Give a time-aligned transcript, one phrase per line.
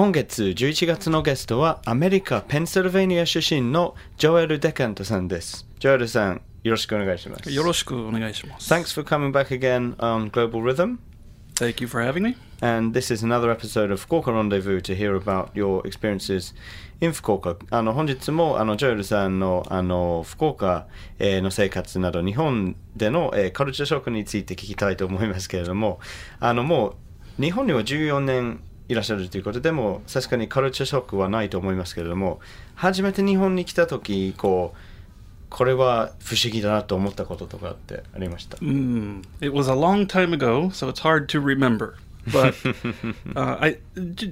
[0.00, 5.66] 今月11月のゲストはアメリカ・ペンシルベニア出身のジョエル・デカントさんです。
[5.78, 7.52] ジョエルさん、よろしくお願いします。
[7.52, 8.72] よろしくお願いします。
[8.72, 10.96] Thanks for coming back again on Global Rhythm.
[12.62, 16.54] and this is another episode of 福岡 Rendezvous to hear about your experiences
[17.02, 17.56] in 福岡。
[17.70, 20.86] あの本日もあのジョエルさんの,あの福岡、
[21.18, 26.00] えー、の生活など日本での、えー、カルチャーショックについて聞きたいと思いますけれども、
[26.38, 26.94] あのも
[27.38, 28.62] う日本には14年。
[28.90, 32.40] いらっしゃるということでも確かにカルチャーショックはないと思いますけれども
[32.74, 34.78] 初めて日本に来た時こう
[35.48, 38.56] これは不思議だなと思ったこととかってありました。
[38.58, 41.94] Mm, it was a long time ago, so it's hard to remember.
[42.32, 42.54] But
[43.34, 43.78] uh, I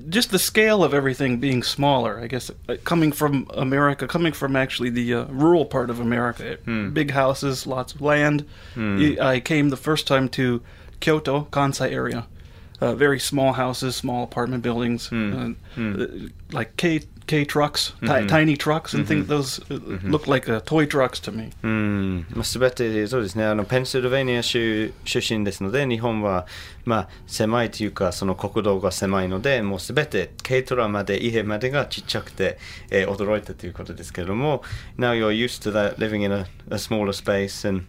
[0.08, 2.20] just the scale of everything being smaller.
[2.20, 6.58] I guess uh, coming from America, coming from actually the uh, rural part of America,
[6.92, 8.44] big houses, lots of land.
[8.76, 10.60] I I came the first time to
[11.00, 12.26] Kyoto, Kansai area.
[12.81, 16.07] Uh, very small houses, small apartment buildings, uh, uh,
[16.51, 19.25] like K K trucks, ti- tiny trucks, and things.
[19.27, 21.51] Those uh, look like uh, toy trucks to me.
[21.63, 26.45] うん、まあ、全てそうですねあのペンシルベニア州出身ですので日本は、
[26.83, 32.57] まあ、狭いというかその国道が狭いのでもう全て軽トラまで家までがちっちゃくて、
[32.89, 34.61] えー驚いたということですけれども
[34.97, 37.85] Now you're used to that living in a, a smaller space and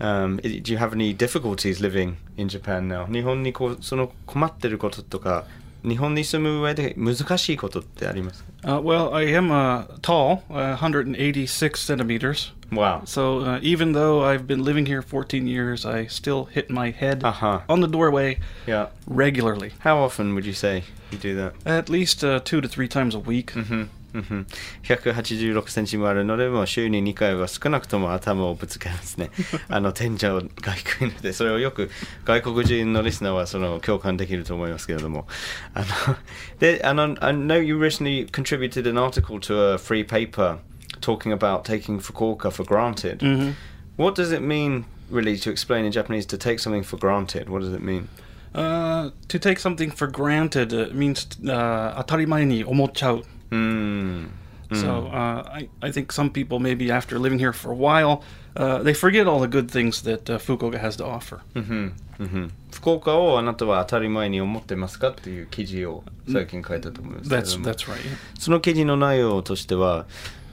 [0.00, 3.06] Um, i- do you have any difficulties living in Japan now?
[3.12, 5.44] 日本にこうその困ってることとか
[5.84, 12.52] 日本に住む上で難しいことってありますか Uh, well, I am uh, tall, uh, 186 centimeters.
[12.70, 13.02] Wow.
[13.04, 17.24] So uh, even though I've been living here 14 years, I still hit my head
[17.24, 17.60] Uh-huh.
[17.68, 18.86] on the doorway Yeah.
[19.08, 21.54] regularly, How often would you say you do that?
[21.66, 23.52] at least uh, two to three times a week.
[23.56, 29.29] うんうん 186センチもあるので、もう週に2回は少なくとも頭をぶつけますね。
[29.69, 30.19] あの天井
[30.61, 31.89] が低いので、それをよく
[32.25, 35.27] 外国人のリスナーはその共感できると思いますけれども。
[35.73, 35.85] あの
[36.59, 40.57] で、あの、I know you recently contributed an article to a free paper
[41.01, 43.17] talking about taking Fukuoka for granted.
[43.19, 43.53] Mhm.
[43.97, 47.49] What does it mean, really, to explain in Japanese to take something for granted?
[47.49, 48.07] What does it mean?
[48.53, 54.29] Uh, to take something for granted uh, means uh, 当たり前に思っちゃう.うん。
[54.71, 58.21] So uh, I, I think some people maybe after living here for a while,
[58.57, 61.39] uh, they forget all the good things that uh, Fukuoka has to offer.
[62.71, 67.97] 福岡をあなたは当たり前に思ってますかっていう記事を最近書いたと思いますけれ That's ども that's right.
[68.39, 70.05] その記事の内容としては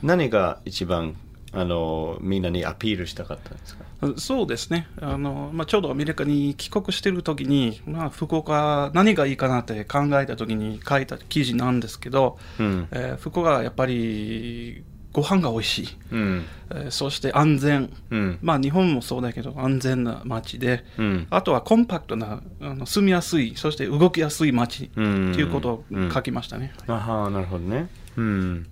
[0.03, 1.17] 何が一番
[1.53, 3.85] あのみんなにアピールしたかったんですか
[4.17, 4.87] そうですね。
[5.01, 12.89] あの、まあ、ちょうどアメリカに帰国してる時に、まあ、福岡何がいいかなって考えた時に書いた記事なんですけど、うん。
[12.91, 16.45] えー福岡はやっぱりご飯が美味しい、うん。
[16.71, 18.39] えーそして安全、うん。
[18.43, 21.27] まあ日本もそうだけど安全な街で、うん。
[21.31, 27.89] あとはコンパクトなあの住みやすいそして動きやすい街ってうんいうことを書きましたね、あはなるほどね。
[28.17, 28.67] うん。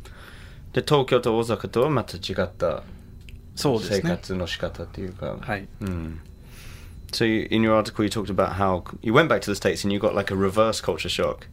[0.73, 2.83] で東京と大阪とはまた違った
[3.56, 6.20] 生そうですね活の仕方っていうかはいうん
[7.14, 9.86] So you, in your article you talked about how you went back to the States
[9.86, 11.48] and you got like a reverse culture shock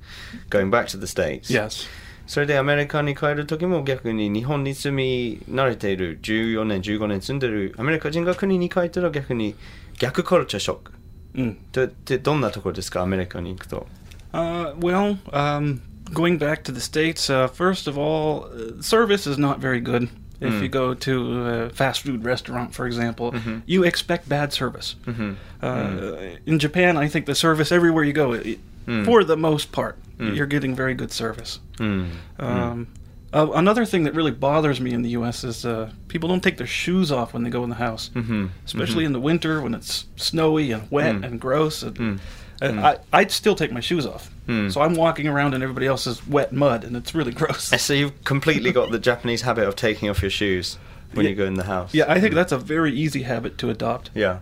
[0.50, 1.86] going back to the States Yes
[2.26, 9.54] それでアメリカに帰る時も逆に日本に住み慣れている14年15年住んでるアメリカ人が国に帰ったら逆に
[9.98, 10.92] 逆カルチャーショック
[11.34, 13.86] うんってってどんなところですかアメリカに行くと
[14.32, 15.80] Uh, well, um,
[16.12, 20.08] going back to the states, uh, first of all, uh, service is not very good.
[20.41, 20.61] If mm.
[20.61, 20.71] you hmm.
[20.71, 23.59] go to a fast food restaurant, for example, mm-hmm.
[23.65, 24.95] you expect bad service.
[25.05, 25.31] Mm-hmm.
[25.31, 25.35] Mm.
[25.61, 26.37] Uh, mm.
[26.45, 29.05] In Japan, I think the service everywhere you go, mm.
[29.05, 30.35] for the most part, mm.
[30.35, 31.59] you're getting very good service.
[31.77, 32.11] Mm.
[32.39, 32.87] Um,
[33.31, 35.43] uh, another thing that really bothers me in the U.S.
[35.43, 38.47] is uh, people don't take their shoes off when they go in the house, mm-hmm.
[38.65, 39.07] especially mm-hmm.
[39.07, 41.25] in the winter when it's snowy and wet mm.
[41.25, 41.83] and gross.
[41.83, 42.19] And, mm.
[42.60, 42.84] and Mm.
[42.84, 44.30] I, I'd still take my shoes off.
[44.48, 44.70] Mm.
[44.72, 47.70] So I'm walking around in everybody else's wet mud, and it's really gross.
[47.80, 50.78] So you've completely got the Japanese habit of taking off your shoes
[51.14, 51.30] when Yeah.
[51.30, 54.10] you go in the house yeah, I think that's a very easy habit to adopt.
[54.16, 54.40] いや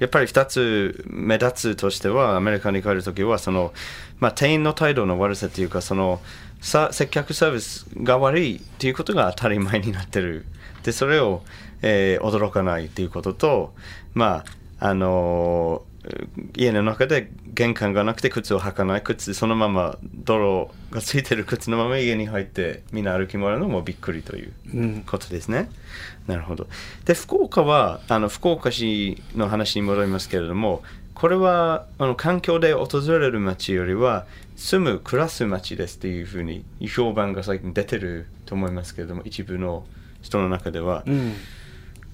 [0.00, 3.72] やっぱり2つ目立つとしてはアメリカに帰るときはその、
[4.18, 6.20] まあ、店員の態度の悪さというかその
[6.60, 10.46] さ接客サービスが悪いということが当たり前になってる
[10.82, 11.42] でそれを、
[11.82, 13.74] えー驚かないということと
[14.14, 14.44] ま
[14.80, 15.87] ああのー
[16.55, 25.69] 家の中で玄関がなくて靴を履かない靴そのまま泥がついてる靴のまま家に入ってみんな歩き回るのもびっくりといううんことですね。
[26.29, 26.67] なるほど。
[27.05, 30.83] で、福岡は、あの福岡市の話に戻りますけれども、
[31.15, 39.85] これはあの環境で訪れる街よりは、住む、暮らす街ですっていうふうに評判が最近出てると思いますけれども、一部の
[40.21, 41.33] 人の中では、Mm.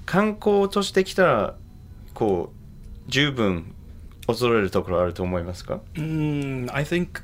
[0.05, 1.55] 観光としてきたら、
[2.13, 3.74] こう、十分
[4.26, 7.22] 訪れるところあると思いますか Mm, I think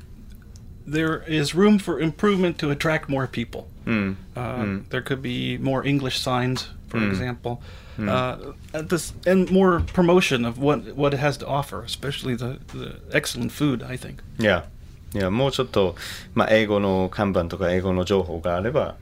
[0.87, 3.65] there is room for improvement to attract more people.
[3.85, 4.17] うん。
[4.35, 7.11] Uh, There could be more English signs, for Mm.
[7.11, 7.59] example,
[7.99, 12.59] uh, at this, and more promotion of what, what it has to offer, especially the,
[12.73, 14.17] the excellent food, I think.
[14.39, 14.65] いや、
[15.13, 15.95] いや、もうちょっと、
[16.35, 18.95] まあ、英語の看板とか英語の情報があれば、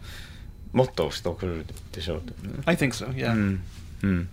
[0.73, 2.53] もっと人来るでしょうと、ね。
[2.65, 3.33] I think so, yeah.
[3.33, 3.59] Mm.
[4.03, 4.27] Mm.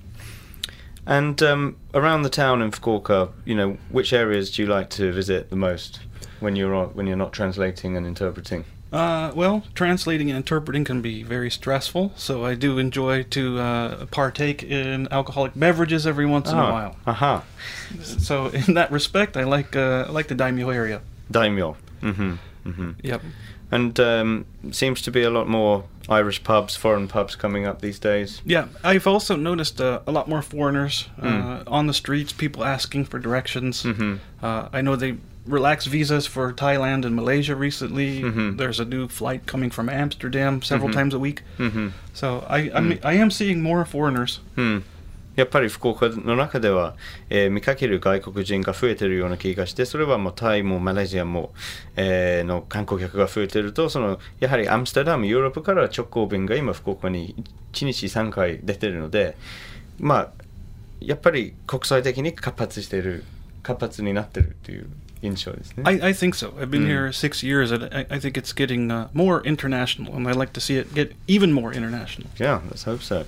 [1.07, 5.13] and um, around the town in Fukuoka, you know, which areas do you like to
[5.13, 6.01] visit the most
[6.41, 8.65] when you're when you're not translating and interpreting?
[8.91, 14.05] Uh, well, translating and interpreting can be very stressful, so I do enjoy to uh,
[14.07, 16.95] partake in alcoholic beverages every once in a while.
[17.05, 17.43] Aha.
[18.01, 21.01] So, in that respect, I like uh, I like the daimyo area.
[21.31, 21.75] Daimyo.
[22.01, 22.35] hmm
[22.75, 23.21] hmm Yep.
[23.69, 27.99] And um, seems to be a lot more Irish pubs, foreign pubs coming up these
[27.99, 28.41] days.
[28.45, 33.05] Yeah, I've also noticed uh, a lot more foreigners uh, on the streets, people asking
[33.09, 33.83] for directions.
[33.83, 34.19] Mhm.
[34.41, 35.15] Uh, I know they
[35.45, 38.21] relaxed visas for Thailand and Malaysia recently.
[38.21, 38.57] Mhm.
[38.57, 40.93] There's a new flight coming from Amsterdam several Mhm.
[40.93, 41.41] times a week.
[41.57, 41.91] Mhm.
[42.13, 44.39] So I I'm, I am seeing more foreigners.
[44.55, 44.83] うん、
[45.37, 46.95] やっぱり福岡の中では、
[47.29, 51.53] えー見かける外国人が増えてるような気がしてそれはもうタイもマレーシアも、
[51.95, 57.35] えーの観光客が増えてるとそのやはりアムステルダムヨーロッパから直行便が今福岡に
[57.73, 59.37] 1日3回出てるので
[59.99, 60.31] まあ
[60.99, 63.23] やっぱり国際的に活発してる
[63.63, 64.87] 活発になってるっていう
[65.21, 65.83] 印象ですね。
[65.85, 66.51] I, I think so.
[66.59, 66.87] I've been Mm.
[66.87, 70.53] here six years, and I, I think it's getting uh, more international, and I like
[70.53, 72.29] to see it get even more international.
[72.39, 73.25] Yeah, let's hope so.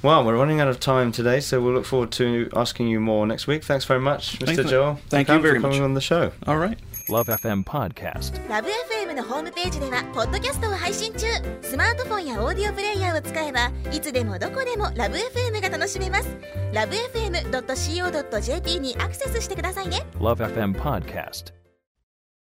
[0.00, 3.26] Well, we're running out of time today, so we'll look forward to asking you more
[3.26, 3.64] next week.
[3.64, 4.54] Thanks very much, Mr.
[4.56, 4.98] Thank- Joel.
[5.08, 5.84] thank you for very coming much.
[5.84, 6.30] on the show.
[6.46, 6.78] All right.
[7.08, 8.38] Love FM Podcast.
[8.48, 11.26] ラブ f m のホームページではポッドキャストを配信中
[11.62, 16.28] スマートフォンやオーディオプレイヤーを使えばいつでもどこでもラブ f m が楽しめます
[16.74, 21.52] ラブ FM.co.jp にアクセスしてくださいね Love FM Podcast.